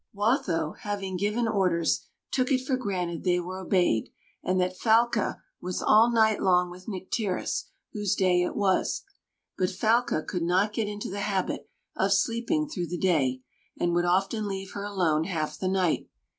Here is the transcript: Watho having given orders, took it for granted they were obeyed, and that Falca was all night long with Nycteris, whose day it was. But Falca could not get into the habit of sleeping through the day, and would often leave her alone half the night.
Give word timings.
Watho 0.15 0.71
having 0.79 1.15
given 1.15 1.47
orders, 1.47 2.07
took 2.31 2.51
it 2.51 2.65
for 2.65 2.75
granted 2.75 3.23
they 3.23 3.39
were 3.39 3.59
obeyed, 3.59 4.09
and 4.43 4.59
that 4.59 4.75
Falca 4.75 5.43
was 5.61 5.79
all 5.79 6.09
night 6.11 6.41
long 6.41 6.71
with 6.71 6.87
Nycteris, 6.87 7.65
whose 7.93 8.15
day 8.15 8.41
it 8.41 8.55
was. 8.55 9.03
But 9.59 9.69
Falca 9.69 10.23
could 10.23 10.41
not 10.41 10.73
get 10.73 10.87
into 10.87 11.11
the 11.11 11.19
habit 11.19 11.69
of 11.95 12.13
sleeping 12.13 12.67
through 12.67 12.87
the 12.87 12.97
day, 12.97 13.41
and 13.79 13.93
would 13.93 14.05
often 14.05 14.47
leave 14.47 14.71
her 14.71 14.83
alone 14.83 15.25
half 15.25 15.59
the 15.59 15.67
night. 15.67 16.09